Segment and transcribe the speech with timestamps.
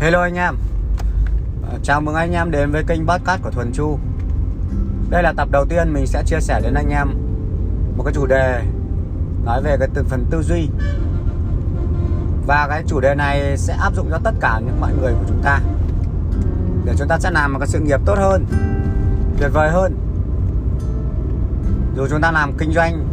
[0.00, 0.56] Hello anh em.
[1.70, 3.98] À, chào mừng anh em đến với kênh podcast của Thuần Chu.
[5.10, 7.08] Đây là tập đầu tiên mình sẽ chia sẻ đến anh em
[7.96, 8.62] Một cái chủ đề
[9.44, 10.68] Nói về cái từ phần tư duy.
[12.46, 15.24] Và cái chủ đề này sẽ áp dụng cho tất cả những mọi người của
[15.28, 15.60] chúng ta.
[16.84, 18.46] Để chúng ta sẽ làm một cái sự nghiệp tốt hơn,
[19.38, 19.96] Tuyệt vời hơn.
[21.96, 23.04] Dù chúng ta làm kinh doanh,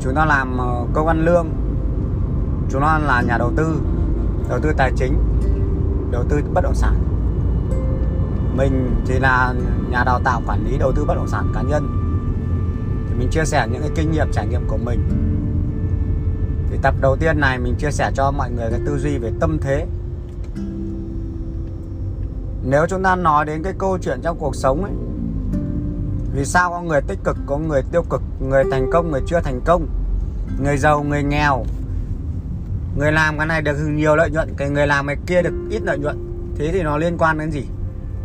[0.00, 1.48] Chúng ta làm ờ, công ăn lương,
[2.70, 3.80] Chúng ta là nhà đầu tư
[4.48, 5.18] Đầu tư tài chính
[6.16, 6.94] đầu tư bất động sản.
[8.56, 9.54] Mình thì là
[9.90, 11.88] nhà đào tạo quản lý đầu tư bất động sản cá nhân.
[13.08, 15.00] Thì mình chia sẻ những cái kinh nghiệm, trải nghiệm của mình.
[16.70, 19.32] Thì tập đầu tiên này mình chia sẻ cho mọi người cái tư duy về
[19.40, 19.86] tâm thế.
[22.62, 24.92] Nếu chúng ta nói đến cái câu chuyện trong cuộc sống ấy,
[26.34, 29.40] vì sao có người tích cực, có người tiêu cực, người thành công, người chưa
[29.40, 29.86] thành công,
[30.62, 31.64] người giàu, người nghèo
[32.98, 35.82] người làm cái này được nhiều lợi nhuận, cái người làm cái kia được ít
[35.82, 36.16] lợi nhuận.
[36.58, 37.64] Thế thì nó liên quan đến gì?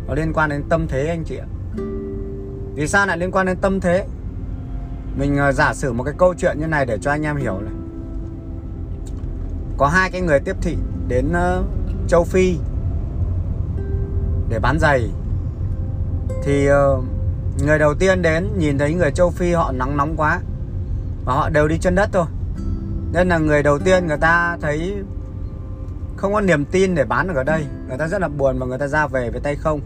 [0.06, 1.46] Nó liên quan đến tâm thế anh chị ạ.
[2.74, 4.06] Vì sao lại liên quan đến tâm thế?
[5.16, 7.60] Mình ờ, giả sử một cái câu chuyện như này để cho anh em hiểu
[7.60, 7.72] này.
[9.76, 10.76] Có hai cái người tiếp thị
[11.08, 11.62] đến ờ,
[12.08, 12.56] châu phi
[14.48, 15.10] để bán giày.
[16.44, 17.00] Thì ờ,
[17.66, 20.40] người đầu tiên đến nhìn thấy người châu phi họ nắng nóng quá
[21.24, 22.26] và họ đều đi chân đất thôi
[23.12, 24.94] nên là người đầu tiên người ta thấy
[26.16, 27.64] không có niềm tin để bán được ở đây.
[27.88, 29.80] Người ta rất là buồn và người ta ra về với tay không.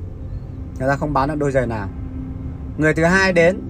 [0.79, 1.89] Người ta không bán được đôi giày nào.
[2.79, 3.61] Người thứ hai đến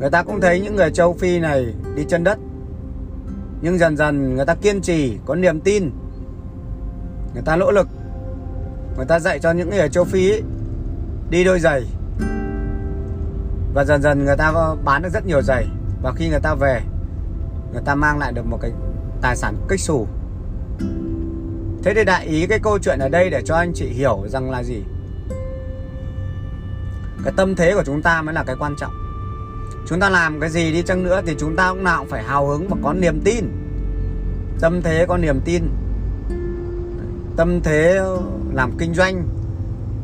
[0.00, 2.38] người ta cũng thấy những người châu phi này đi chân đất.
[3.60, 5.90] Nhưng dần dần người ta kiên trì có niềm tin.
[7.34, 7.88] Người ta nỗ lực.
[8.96, 10.42] Người ta dạy cho những người ở châu phi ấy,
[11.30, 11.82] đi đôi giày.
[13.74, 14.52] Và dần dần người ta
[14.84, 15.66] bán được rất nhiều giày.
[16.02, 16.80] Và khi người ta về
[17.72, 18.70] người ta mang lại được một cái
[19.20, 20.06] tài sản kích xù.
[21.84, 24.50] Thế thì đại ý cái câu chuyện ở đây để cho anh chị hiểu rằng
[24.50, 24.82] là gì?
[27.24, 28.92] Cái tâm thế của chúng ta mới là cái quan trọng.
[29.86, 32.22] Chúng ta làm cái gì đi chăng nữa thì chúng ta cũng nào cũng phải
[32.22, 33.44] hào hứng và có niềm tin.
[34.60, 35.62] Tâm thế có niềm tin.
[37.36, 38.00] Tâm thế
[38.52, 39.28] làm kinh doanh.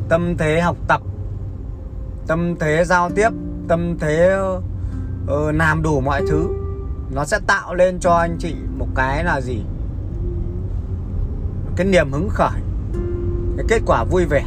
[0.09, 1.01] Tâm thế học tập.
[2.27, 3.29] Tâm thế giao tiếp.
[3.67, 4.37] Tâm thế
[5.23, 6.47] uh, làm đủ mọi thứ
[7.11, 9.63] nó sẽ tạo lên cho anh chị một cái là gì?
[11.75, 12.61] Cái niềm hứng khởi,
[13.57, 14.43] cái kết quả vui vẻ.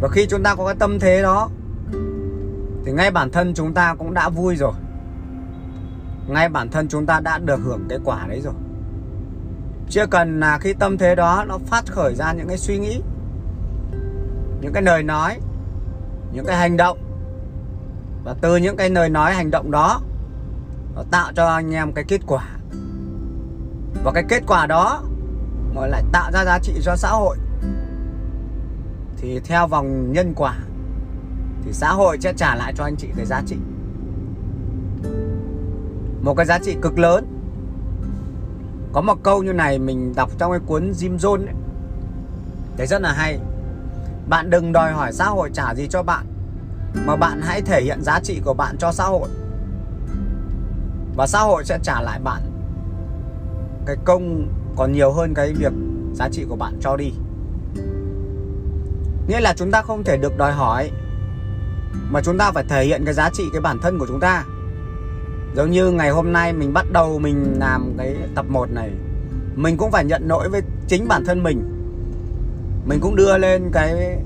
[0.00, 1.48] Và khi chúng ta có cái tâm thế đó,
[2.84, 4.72] thì ngay bản thân chúng ta cũng đã vui rồi.
[6.28, 8.54] Ngay bản thân chúng ta đã được hưởng cái quả đấy rồi.
[9.88, 13.00] Chưa cần là khi tâm thế đó nó phát khởi ra những cái suy nghĩ,
[14.60, 15.38] những cái lời nói,
[16.32, 16.98] những cái hành động.
[18.24, 20.00] Và từ những cái lời nói, hành động đó
[20.94, 22.48] nó tạo cho anh em cái kết quả.
[24.04, 25.02] Và cái kết quả đó
[25.74, 27.36] gọi lại tạo ra giá trị cho xã hội.
[29.16, 30.58] Thì theo vòng nhân quả,
[31.64, 33.56] thì xã hội sẽ trả lại cho anh chị cái giá trị.
[36.22, 37.26] Một cái giá trị cực lớn.
[38.92, 41.54] Có một câu như này mình đọc trong cái cuốn Jim Jones ấy.
[42.76, 43.38] Thấy rất là hay.
[44.28, 46.26] Bạn đừng đòi hỏi xã hội trả gì cho bạn,
[47.06, 49.28] mà bạn hãy thể hiện giá trị của bạn cho xã hội
[51.16, 52.42] và xã hội sẽ trả lại bạn.
[53.86, 55.72] Cái công còn nhiều hơn cái việc
[56.14, 57.12] giá trị của bạn cho đi.
[59.28, 60.90] Nghĩa là chúng ta không thể được đòi hỏi,
[62.10, 64.44] mà chúng ta phải thể hiện cái giá trị, cái bản thân của chúng ta.
[65.56, 68.90] Giống như ngày hôm nay mình bắt đầu mình làm cái tập 1 này,
[69.54, 71.70] mình cũng phải nhận lỗi với chính bản thân mình.
[72.86, 74.18] Mình cũng đưa lên cái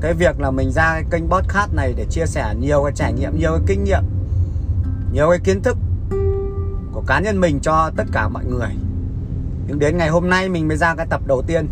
[0.00, 3.12] cái việc là mình ra cái kênh podcast này để chia sẻ nhiều cái trải
[3.12, 4.02] nghiệm, nhiều cái kinh nghiệm,
[5.12, 5.76] nhiều cái kiến thức
[6.92, 8.68] của cá nhân mình cho tất cả mọi người.
[9.66, 11.68] Nhưng đến ngày hôm nay mình mới ra cái tập đầu tiên.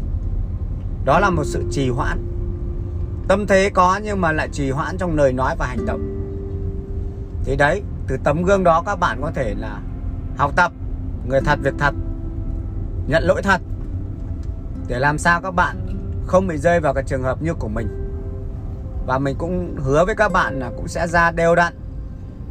[1.05, 2.19] Đó là một sự trì hoãn.
[3.29, 6.01] Tâm thế có nhưng mà lại trì hoãn trong lời nói và hành động.
[7.45, 9.81] Thì đấy, từ tấm gương đó các bạn có thể là
[10.37, 10.73] học tập,
[11.29, 11.95] người thật, việc thật,
[13.07, 13.61] nhận lỗi thật,
[14.89, 15.77] để làm sao các bạn
[16.27, 17.89] không bị rơi vào cái trường hợp như của mình.
[19.07, 21.75] Và mình cũng hứa với các bạn là cũng sẽ ra đều đặn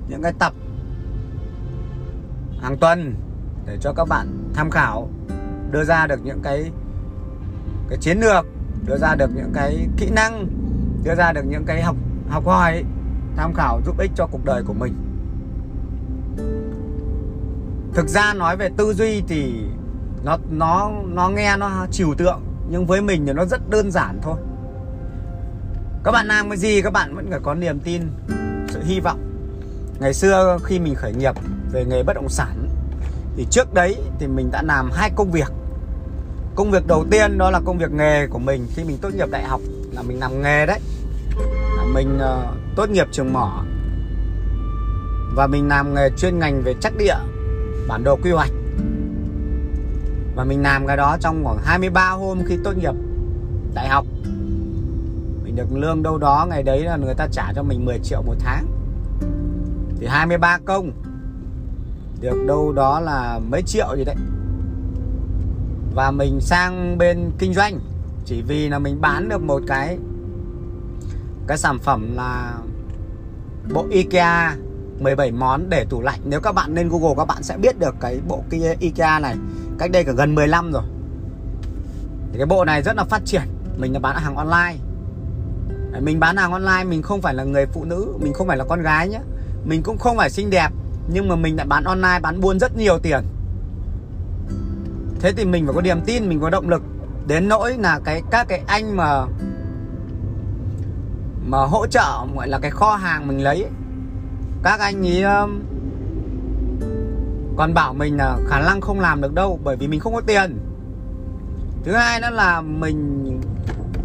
[0.09, 0.53] những cái tập
[2.65, 3.15] hàng tuần
[3.65, 5.09] để cho các bạn tham khảo,
[5.71, 6.71] đưa ra được những cái
[7.89, 8.45] cái chiến lược,
[8.85, 10.47] đưa ra được những cái kỹ năng,
[11.03, 11.95] đưa ra được những cái học
[12.29, 12.83] học hỏi,
[13.35, 14.93] tham khảo giúp ích cho cuộc đời của mình.
[17.93, 19.53] Thực ra nói về tư duy thì
[20.23, 24.19] nó nó nó nghe nó trừu tượng, nhưng với mình thì nó rất đơn giản
[24.21, 24.37] thôi.
[26.03, 28.01] Các bạn làm cái gì các bạn vẫn phải có niềm tin,
[28.69, 29.19] sự hy vọng.
[29.99, 31.35] Ngày xưa khi mình khởi nghiệp
[31.75, 32.69] về nghề bất động sản.
[33.35, 35.51] Thì trước đấy thì mình đã làm hai công việc.
[36.55, 39.29] Công việc đầu tiên đó là công việc nghề của mình khi mình tốt nghiệp
[39.31, 39.61] đại học
[39.91, 40.79] là mình làm nghề đấy.
[41.77, 43.63] Là mình uh, tốt nghiệp trường mỏ.
[45.35, 47.15] Và mình làm nghề chuyên ngành về chắc địa
[47.87, 48.51] bản đồ quy hoạch.
[50.35, 52.93] Và mình làm cái đó trong khoảng 23 hôm khi tốt nghiệp
[53.73, 54.05] đại học.
[55.43, 58.21] Mình được lương đâu đó ngày đấy là người ta trả cho mình 10 triệu
[58.21, 58.65] một tháng.
[59.99, 60.91] Thì 23 công
[62.25, 64.15] được đâu đó là mấy triệu gì đấy.
[65.95, 67.79] Và mình sang bên kinh doanh,
[68.25, 69.97] chỉ vì là mình bán được một cái
[71.47, 72.53] cái sản phẩm là
[73.73, 74.55] bộ IKEA
[74.99, 76.19] 17 món để tủ lạnh.
[76.25, 79.35] Nếu các bạn lên Google, các bạn sẽ biết được cái bộ kia, IKEA này
[79.79, 80.83] cách đây cả gần 10 năm rồi.
[82.31, 83.43] Thì cái bộ này rất là phát triển.
[83.77, 84.75] Mình là bán hàng online.
[86.01, 88.63] Mình bán hàng online, mình không phải là người phụ nữ, mình không phải là
[88.63, 89.19] con gái nhé
[89.65, 90.69] mình cũng không phải xinh đẹp
[91.07, 93.23] nhưng mà mình lại bán online, bán buôn rất nhiều tiền.
[95.19, 96.81] Thế thì mình phải có niềm tin, mình có động lực.
[97.27, 99.25] Đến nỗi là cái, các cái anh mà
[101.47, 103.65] mà hỗ trợ, gọi là cái kho hàng mình lấy
[104.63, 105.61] các anh ấy um,
[107.57, 110.21] còn bảo mình là khả năng không làm được đâu, bởi vì mình không có
[110.21, 110.57] tiền.
[111.83, 113.41] Thứ hai nữa là mình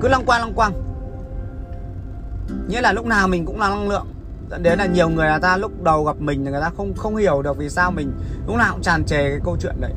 [0.00, 0.72] cứ lăng quang lăng quăng
[2.68, 4.06] nghĩa là lúc nào mình cũng là năng lượng
[4.50, 6.94] dẫn đến là nhiều người là ta lúc đầu gặp mình thì người ta không
[6.96, 8.12] không hiểu được vì sao mình,
[8.46, 9.92] lúc nào cũng tràn trề cái câu chuyện đấy.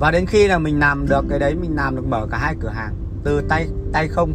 [0.00, 2.54] Và đến khi là mình làm được cái đấy, mình làm được mở cả hai
[2.60, 2.94] cửa hàng,
[3.24, 4.32] từ tay tay không.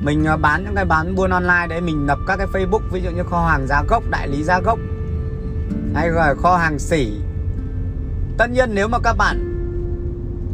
[0.00, 3.02] Mình à, bán những cái bán buôn online đấy, mình lập các cái facebook, ví
[3.02, 4.78] dụ như kho hàng giá gốc, đại lý giá gốc,
[5.94, 7.12] hay là kho hàng sỉ.
[8.38, 9.50] Tất nhiên nếu mà các bạn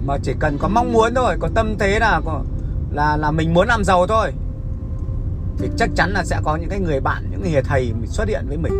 [0.06, 2.20] mà chỉ cần có mong muốn thôi, có tâm thế là
[2.93, 4.33] là là mình muốn làm giàu thôi.
[5.59, 8.45] Thì chắc chắn là sẽ có những cái người bạn, những người thầy xuất hiện
[8.49, 8.73] với mình.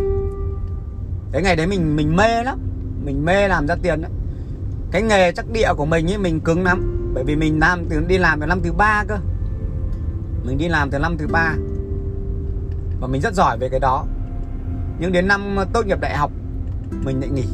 [1.31, 2.59] Cái ngày đấy mình mình mê lắm.
[3.03, 4.11] Mình mê làm ra tiền đấy.
[4.91, 7.11] Cái nghề chắc địa của mình ấy, mình cứng lắm.
[7.13, 9.17] Bởi vì mình làm từ, đi làm từ năm thứ ba cơ.
[10.43, 11.55] Mình đi làm từ năm thứ ba.
[13.01, 14.05] Và mình rất giỏi về cái đó.
[14.99, 16.31] Nhưng đến năm tốt nghiệp đại học,
[17.03, 17.45] mình lại nghỉ.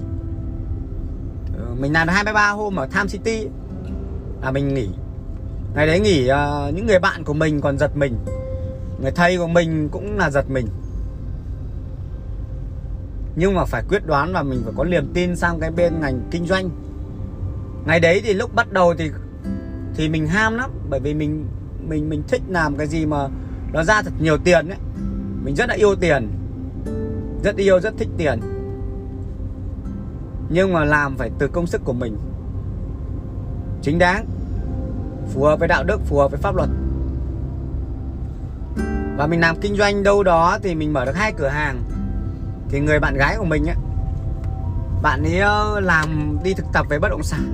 [1.57, 3.47] Ờ, mình làm 23 hôm ở Tham City.
[4.41, 4.89] Là mình nghỉ
[5.75, 8.17] ngày đấy nghỉ uh, những người bạn của mình còn giật mình.
[9.01, 10.67] Người thầy của mình cũng là giật mình.
[13.35, 16.21] Nhưng mà phải quyết đoán và mình phải có niềm tin sang cái bên ngành
[16.31, 16.69] kinh doanh.
[17.85, 19.11] Ngày đấy thì lúc bắt đầu thì
[19.95, 21.45] thì mình ham lắm bởi vì mình
[21.87, 23.27] mình mình thích làm cái gì mà
[23.73, 24.77] nó ra thật nhiều tiền ấy.
[25.43, 26.29] Mình rất là yêu tiền
[27.43, 28.39] rất yêu rất thích tiền.
[30.49, 32.17] Nhưng mà làm phải từ công sức của mình.
[33.81, 34.25] Chính đáng
[35.33, 36.69] phù hợp với đạo đức, phù hợp với pháp luật.
[39.17, 41.81] Và mình làm kinh doanh đâu đó thì mình mở được hai cửa hàng.
[42.69, 43.75] Thì người bạn gái của mình ấy,
[45.01, 47.53] bạn ấy ờ, làm đi thực tập về bất động sản.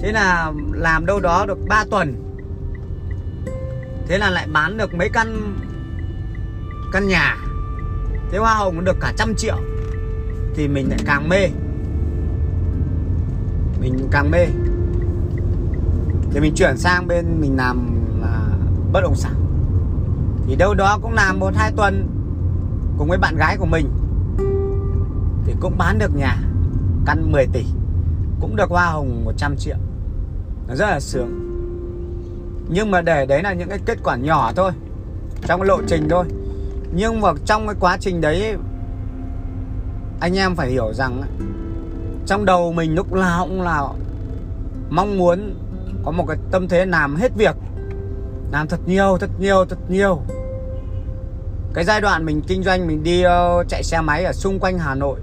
[0.00, 2.14] Thế là làm đâu đó được 3 tuần.
[4.08, 5.56] Thế là lại bán được mấy căn
[6.92, 7.36] căn nhà.
[8.30, 9.56] Thế hoa hồng được cả trăm triệu.
[10.54, 11.48] Thì mình lại càng mê.
[13.80, 14.46] Mình càng mê
[16.30, 17.90] thì mình chuyển sang bên mình làm
[18.20, 18.40] là
[18.92, 19.34] bất động sản.
[20.46, 22.08] Thì đâu đó cũng làm một, hai tuần
[22.98, 23.90] cùng với bạn gái của mình.
[25.44, 26.36] Thì cũng bán được nhà,
[27.06, 27.64] căn 10 tỷ.
[28.40, 29.76] Cũng được hoa hồng 100 triệu.
[30.68, 31.42] Nó rất là sướng.
[32.68, 34.72] Nhưng mà để đấy là những cái kết quả nhỏ thôi,
[35.46, 36.24] trong cái lộ trình thôi.
[36.94, 38.56] Nhưng mà trong cái quá trình đấy,
[40.20, 41.22] anh em phải hiểu rằng
[42.26, 43.88] trong đầu mình lúc nào cũng là
[44.90, 45.54] mong muốn
[46.06, 47.56] có một cái tâm thế làm hết việc
[48.52, 50.20] làm thật nhiều thật nhiều thật nhiều.
[51.74, 54.78] Cái giai đoạn mình kinh doanh mình đi uh, chạy xe máy ở xung quanh
[54.78, 55.20] Hà Nội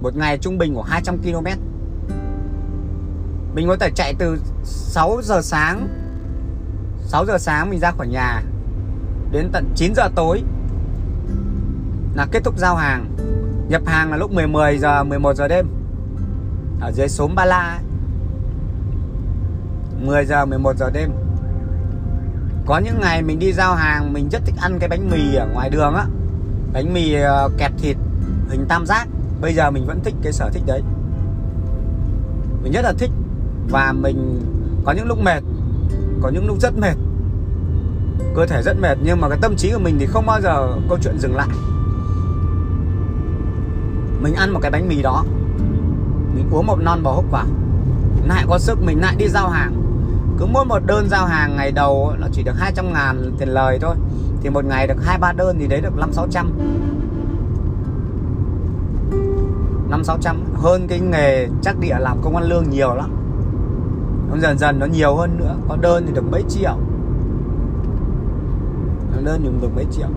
[0.00, 1.46] một ngày trung bình của 200 km
[3.54, 5.88] mình có thể chạy từ 6 giờ sáng
[7.00, 8.42] 6 giờ sáng mình ra khỏi nhà
[9.32, 10.42] đến tận 9 giờ tối
[12.14, 13.16] là kết thúc giao hàng.
[13.68, 15.66] Nhập hàng là lúc 10 10 giờ 11 giờ đêm.
[16.80, 17.95] Ở dưới xóm Ba La ấy.
[20.04, 21.10] 10 giờ 11 giờ đêm.
[22.66, 25.46] Có những ngày mình đi giao hàng, mình rất thích ăn cái bánh mì ở
[25.52, 26.04] ngoài đường á.
[26.72, 27.96] Bánh mì ờ, kẹp thịt,
[28.48, 29.08] hình tam giác.
[29.40, 30.82] Bây giờ mình vẫn thích cái sở thích đấy.
[32.62, 33.10] Mình rất là thích
[33.70, 34.40] và mình
[34.84, 35.42] có những lúc mệt,
[36.22, 36.96] có những lúc rất mệt.
[38.34, 40.68] Cơ thể rất mệt nhưng mà cái tâm trí của mình thì không bao giờ
[40.88, 41.48] câu chuyện dừng lại.
[44.20, 45.24] Mình ăn một cái bánh mì đó,
[46.34, 47.46] mình uống một non bò húc vào
[48.26, 49.85] lại có sức mình lại đi giao hàng
[50.38, 53.78] cứ mỗi một đơn giao hàng ngày đầu nó chỉ được 200 ngàn tiền lời
[53.82, 53.96] thôi.
[54.42, 56.58] Thì một ngày được hai ba đơn thì đấy được năm sáu trăm.
[59.90, 60.44] Năm sáu trăm.
[60.54, 63.10] Hơn cái nghề chắc địa làm công ăn lương nhiều lắm.
[64.30, 65.56] Nó dần dần nó nhiều hơn nữa.
[65.68, 66.76] Có đơn thì được mấy triệu.
[69.14, 70.08] Có đơn thì được mấy triệu.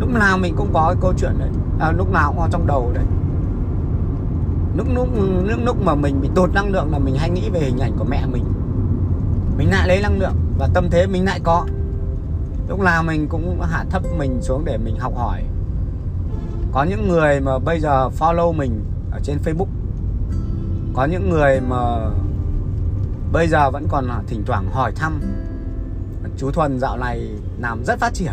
[0.00, 1.50] Lúc nào mình cũng có cái câu chuyện đấy.
[1.80, 3.04] À, lúc nào cũng có trong đầu đấy.
[4.76, 5.08] Lúc lúc
[5.44, 7.92] lúc lúc mà mình bị tụt năng lượng là mình hay nghĩ về hình ảnh
[7.98, 8.44] của mẹ mình
[9.58, 11.66] mình lại lấy năng lượng và tâm thế mình lại có.
[12.68, 15.42] Lúc nào mình cũng hạ thấp mình xuống để mình học hỏi.
[16.72, 19.68] Có những người mà bây giờ follow mình ở trên Facebook.
[20.94, 22.10] Có những người mà
[23.32, 25.20] bây giờ vẫn còn thỉnh thoảng hỏi thăm.
[26.36, 28.32] Chú Thuần dạo này làm rất phát triển.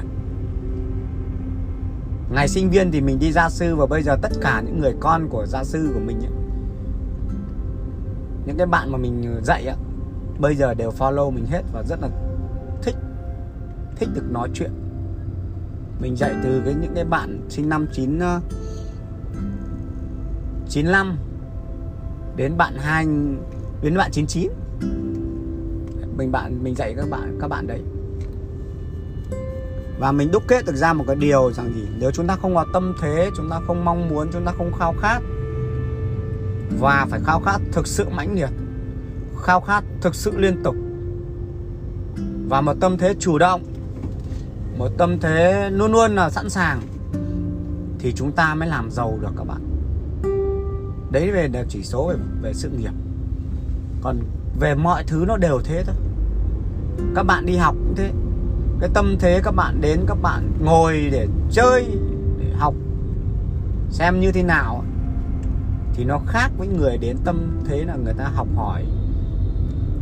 [2.33, 4.93] Ngày sinh viên thì mình đi gia sư và bây giờ tất cả những người
[4.99, 6.31] con của gia sư của mình ấy,
[8.45, 9.75] những cái bạn mà mình dạy ấy,
[10.39, 12.09] bây giờ đều follow mình hết và rất là
[12.81, 12.95] thích
[13.95, 14.71] thích được nói chuyện.
[15.99, 18.19] Mình dạy từ cái, những cái bạn sinh năm 9
[20.69, 21.15] 95 ờ,
[22.35, 23.05] đến bạn hai,
[23.81, 24.51] đến bạn 99
[26.17, 27.81] mình bạn, mình dạy các bạn các bạn đấy.
[29.99, 31.87] Và mình đúc kết được ra một cái điều rằng gì?
[31.99, 34.71] Nếu chúng ta không có tâm thế, chúng ta không mong muốn, chúng ta không
[34.79, 35.19] khao khát,
[36.79, 38.49] và phải khao khát thực sự mãnh liệt
[39.45, 40.75] khao khát thực sự liên tục.
[42.49, 43.61] Và một tâm thế chủ động
[44.77, 46.81] một tâm thế luôn luôn là sẵn sàng
[47.99, 49.61] thì chúng ta mới làm giàu được các bạn.
[51.11, 52.93] Đấy về là chỉ số về, về sự nghiệp.
[54.01, 54.19] Còn
[54.59, 55.95] về mọi thứ nó đều thế thôi.
[57.15, 58.11] Các bạn đi học cũng thế.
[58.79, 61.85] Cái tâm thế các bạn đến các bạn ngồi để chơi
[62.39, 62.73] để học
[63.89, 64.83] xem như thế nào
[65.93, 68.85] thì nó khác với người đến tâm thế là người ta học hỏi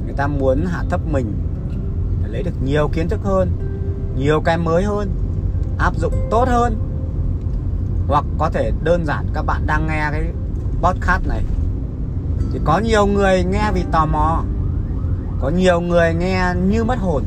[0.05, 1.33] người ta muốn hạ thấp mình
[2.23, 3.51] để lấy được nhiều kiến thức hơn,
[4.17, 5.09] nhiều cái mới hơn,
[5.77, 6.75] áp dụng tốt hơn.
[8.07, 10.23] Hoặc có thể đơn giản, các bạn đang nghe cái
[10.81, 11.43] podcast này,
[12.51, 14.43] thì có nhiều người nghe vì tò mò,
[15.41, 17.23] có nhiều người nghe như mất hồn,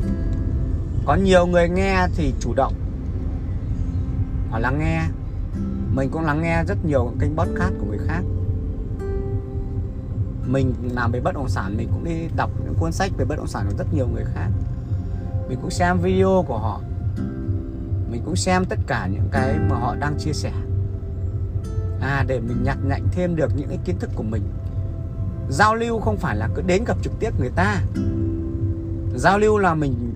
[1.04, 2.74] có nhiều người nghe thì chủ động.
[4.50, 5.02] Họ lắng nghe,
[5.94, 8.22] mình cũng lắng nghe rất nhiều kênh podcast của người khác
[10.46, 13.36] mình làm về bất động sản, mình cũng đi đọc những cuốn sách về bất
[13.36, 14.48] động sản của rất nhiều người khác.
[15.48, 16.80] Mình cũng xem video của họ.
[18.10, 20.52] Mình cũng xem tất cả những cái mà họ đang chia sẻ.
[22.00, 24.42] À để mình nhặt nhạnh thêm được những cái kiến thức của mình.
[25.50, 27.80] Giao lưu không phải là cứ đến gặp trực tiếp người ta.
[29.16, 30.14] Giao lưu là mình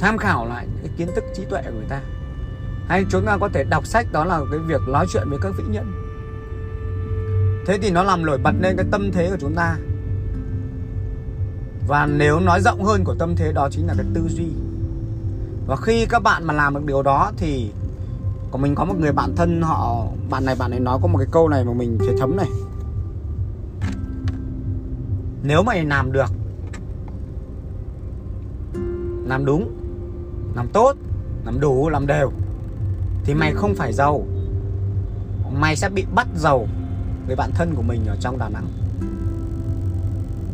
[0.00, 2.00] tham khảo lại những cái kiến thức trí tuệ của người ta.
[2.88, 5.52] Hay chúng ta có thể đọc sách, đó là cái việc nói chuyện với các
[5.58, 6.07] vĩ nhân
[7.68, 9.76] thế thì nó làm nổi bật lên cái tâm thế của chúng ta.
[11.88, 14.48] Và nếu nói rộng hơn của tâm thế đó chính là cái tư duy.
[15.66, 17.70] Và khi các bạn mà làm được điều đó thì
[18.50, 21.18] của mình có một người bạn thân họ, bạn này, bạn ấy nói có một
[21.18, 22.48] cái câu này mà mình thấy thấm này.
[25.42, 26.30] Nếu mày làm được,
[29.26, 29.76] làm đúng,
[30.54, 30.96] làm tốt,
[31.44, 32.32] làm đủ, làm đều,
[33.24, 34.24] thì mày không phải giàu.
[35.60, 36.66] Mày sẽ bị bắt giàu
[37.28, 38.66] với bạn thân của mình ở trong Đà Nẵng.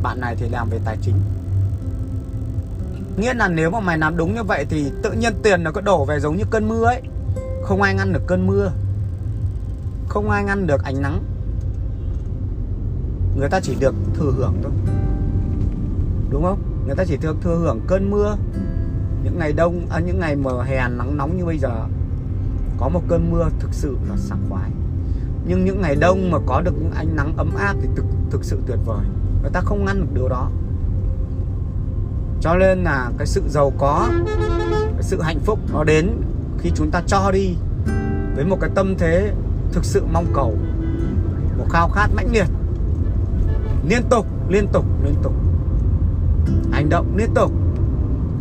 [0.03, 1.15] Bạn này thì làm về tài chính.
[3.17, 5.81] Nghĩa là nếu mà mày làm đúng như vậy thì tự nhiên tiền nó có
[5.81, 7.03] đổ về giống như cơn mưa ấy.
[7.63, 8.73] Không ai ngăn được cơn mưa.
[10.09, 11.25] Không ai ngăn được ánh nắng.
[13.37, 14.73] Người ta chỉ được thừa hưởng thôi.
[16.31, 16.59] Đúng không?
[16.87, 18.37] Người ta chỉ được thừa hưởng cơn mưa.
[19.25, 21.87] Những ngày đông à, những ngày mờ hè nắng nóng như bây giờ
[22.79, 24.71] có một cơn mưa thực sự là sảng khoái
[25.47, 28.45] nhưng những ngày đông mà có được những ánh nắng ấm áp thì thực thực
[28.45, 29.05] sự tuyệt vời.
[29.43, 30.51] Người ta không ngăn được điều đó.
[32.41, 34.09] Cho nên là cái sự giàu có,
[34.95, 36.11] cái sự hạnh phúc nó đến
[36.59, 37.57] khi chúng ta cho đi
[38.37, 39.33] với một cái tâm thế
[39.73, 40.57] thực sự mong cầu,
[41.59, 42.47] một khao khát mãnh liệt.
[43.89, 45.33] Liên tục liên tục liên tục.
[46.73, 47.53] Hành động liên tục.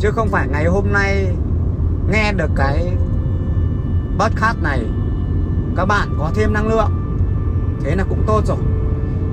[0.00, 1.26] Chứ không phải ngày hôm nay
[2.12, 2.96] nghe được cái
[4.18, 4.80] podcast này
[5.76, 6.90] các bạn có thêm năng lượng.
[7.80, 8.56] Thế là cũng tốt rồi.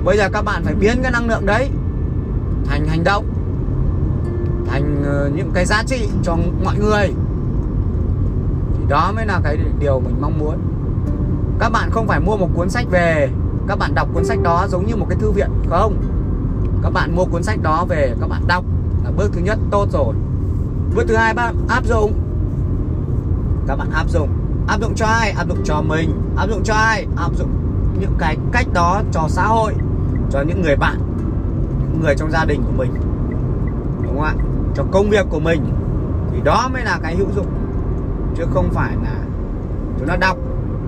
[0.04, 1.70] Bây giờ các bạn phải biến cái năng lượng đấy
[2.64, 3.24] thành hành động,
[4.66, 7.12] thành ờ, những cái giá trị cho mọi người.
[8.74, 10.58] Thì đó mới là cái điều mình mong muốn.
[11.58, 13.28] Các bạn không phải mua một cuốn sách về.
[13.68, 15.96] Các bạn đọc cuốn sách đó giống như một cái thư viện, không.
[16.82, 18.64] Các bạn mua cuốn sách đó về, các bạn đọc
[19.04, 20.14] là bước thứ nhất tốt rồi.
[20.94, 22.12] Bước thứ hai, bạn áp dụng.
[23.66, 24.28] Các bạn áp dụng
[24.66, 25.30] áp dụng cho ai?
[25.30, 26.20] Áp dụng cho mình.
[26.36, 27.06] Áp dụng cho ai?
[27.16, 27.50] Áp dụng
[28.00, 29.74] những cái cách đó cho xã hội,
[30.30, 30.96] cho những người bạn,
[31.92, 32.94] những người trong gia đình của mình.
[34.02, 34.34] Đúng không ạ?
[34.74, 35.64] Cho công việc của mình.
[36.32, 37.46] Thì đó mới là cái hữu dụng.
[38.36, 39.16] Chứ không phải là
[39.98, 40.36] chúng ta đọc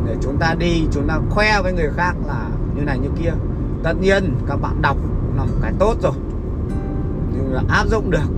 [0.06, 3.32] để chúng ta đi, chúng ta khoe với người khác là như này như kia.
[3.82, 4.96] Tất nhiên các bạn đọc
[5.36, 6.12] là một cái tốt rồi.
[7.34, 8.28] Nhưng là áp dụng được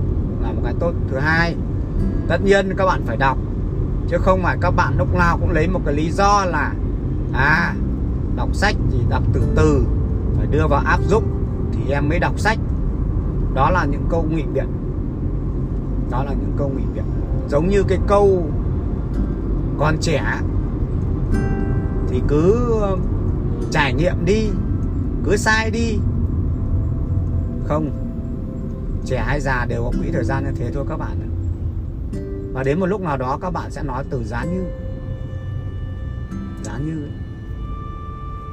[0.41, 0.91] là một cái tốt.
[1.11, 1.55] Thứ hai,
[2.27, 3.37] tất nhiên các bạn phải đọc
[4.09, 6.73] chứ không phải các bạn lúc nào cũng lấy một cái lý do là
[7.33, 7.73] à
[8.35, 9.85] đọc sách thì đọc từ từ,
[10.37, 11.23] phải đưa vào áp dụng
[11.71, 12.57] thì em mới đọc sách.
[13.53, 14.67] Đó là những câu ngụy biện.
[16.11, 17.03] Đó là những câu ngụy biện.
[17.49, 18.49] Giống như cái câu
[19.77, 20.39] còn trẻ
[22.09, 22.99] thì cứ um,
[23.71, 24.49] trải nghiệm đi,
[25.25, 25.99] cứ sai đi.
[27.67, 27.91] Không,
[29.05, 31.36] trẻ hay già đều có quỹ thời gian như thế thôi các bạn
[32.57, 34.63] và đến một lúc nào đó các bạn sẽ nói từ giá như
[36.63, 37.07] giá như.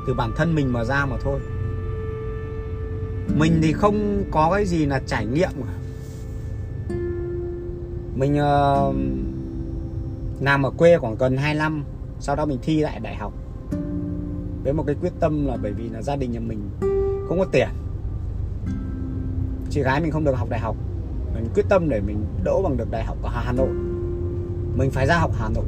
[0.06, 1.40] Từ bản thân mình mà ra mà thôi.
[3.38, 5.75] Mình thì không có cái gì là trải nghiệm cả.
[8.14, 8.94] Mình uh,
[10.40, 11.84] làm ở quê khoảng gần 2 năm
[12.20, 13.32] sau đó mình thi lại đại học.
[14.64, 16.70] Với một cái quyết tâm là bởi vì là gia đình nhà mình
[17.28, 17.68] không có tiền.
[19.70, 20.76] Chị gái mình không được học đại học.
[21.34, 23.93] Mình quyết tâm để mình đỗ bằng được đại học ở Hà Nội
[24.75, 25.64] mình phải ra học Hà Nội.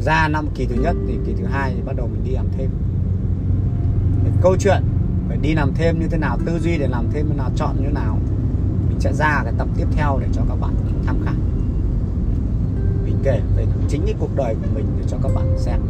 [0.00, 2.46] Ra năm kỳ thứ nhất thì kỳ thứ hai thì bắt đầu mình đi làm
[2.58, 2.70] thêm.
[4.42, 4.82] Câu chuyện
[5.28, 7.76] phải đi làm thêm như thế nào, tư duy để làm thêm như nào, chọn
[7.80, 8.18] như nào,
[8.88, 10.74] mình sẽ ra cái tập tiếp theo để cho các bạn
[11.06, 11.34] tham khảo.
[13.04, 15.80] Mình kể về chính cái cuộc đời của mình để cho các bạn xem.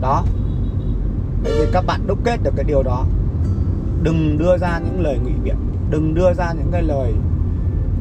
[0.00, 0.24] Đó.
[1.42, 3.04] Bởi vì các bạn đúc kết được cái điều đó.
[4.02, 5.56] Đừng đưa ra những lời ngụy biện,
[5.90, 7.14] đừng đưa ra những cái lời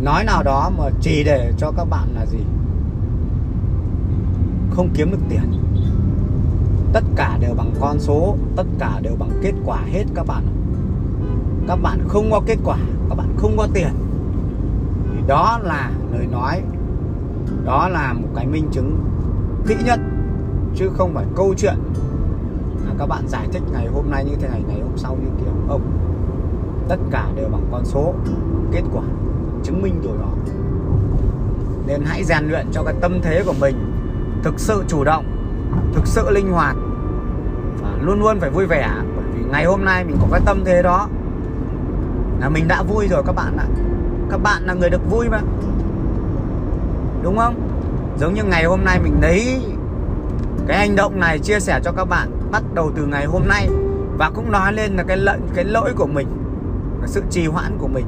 [0.01, 2.39] nói nào đó mà chỉ để cho các bạn là gì?
[4.71, 5.63] Không kiếm được tiền.
[6.93, 10.43] Tất cả đều bằng con số, tất cả đều bằng kết quả hết các bạn
[11.67, 12.77] các bạn không có kết quả,
[13.09, 13.89] các bạn không có tiền.
[15.11, 16.61] Thì đó là lời nói,
[17.65, 18.99] đó là một cái minh chứng
[19.67, 19.99] kỹ nhất,
[20.75, 21.75] chứ không phải câu chuyện
[22.85, 25.29] là các bạn giải thích ngày hôm nay như thế này, ngày hôm sau như
[25.37, 25.53] kiểu.
[25.69, 25.81] Ông
[26.89, 28.13] tất cả đều bằng con số
[28.71, 29.03] kết quả
[29.67, 30.29] chứng minh điều đó.
[31.87, 33.75] Nên hãy rèn luyện cho cái tâm thế của mình
[34.43, 35.25] thực sự chủ động,
[35.93, 36.75] thực sự linh hoạt
[37.81, 38.89] và luôn luôn phải vui vẻ.
[39.15, 41.07] Bởi vì ngày hôm nay mình có cái tâm thế đó
[42.39, 43.65] là mình đã vui rồi các bạn ạ.
[44.29, 45.41] Các bạn là người được vui mà.
[47.23, 47.55] Đúng không?
[48.19, 49.61] Giống như ngày hôm nay mình lấy
[50.67, 53.69] cái hành động này chia sẻ cho các bạn bắt đầu từ ngày hôm nay
[54.17, 56.27] và cũng nói lên là cái lợn cái lỗi của mình,
[56.99, 58.05] cái sự trì hoãn của mình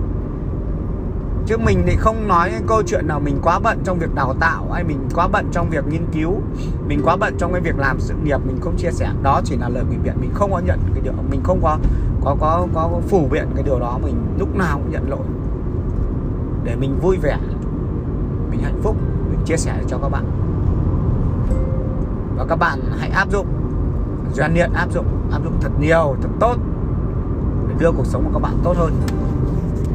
[1.50, 4.34] chứ mình thì không nói cái câu chuyện nào mình quá bận trong việc đào
[4.40, 6.42] tạo hay mình quá bận trong việc nghiên cứu.
[6.88, 9.10] Mình quá bận trong cái việc làm sự nghiệp mình không chia sẻ.
[9.24, 10.14] Đó chỉ là lời ngụy biện.
[10.22, 11.78] Mình không có nhận cái điều, mình không có
[12.22, 14.00] có có có phủ biện cái điều đó.
[14.04, 15.26] Mình lúc nào cũng nhận lỗi.
[16.64, 17.38] Để mình vui vẻ,
[18.52, 18.96] mình hạnh phúc,
[19.32, 20.26] mình chia sẻ cho các bạn.
[22.38, 23.48] Và các bạn hãy áp dụng
[24.34, 26.56] doanh luyện áp dụng áp dụng thật nhiều, thật tốt
[27.70, 28.94] để đưa cuộc sống của các bạn tốt hơn